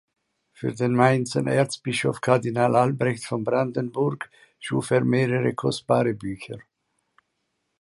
[0.51, 6.57] Für den Mainzer Erzbischof Kardinal Albrecht von Brandenburg schuf er mehrere kostbare Bücher.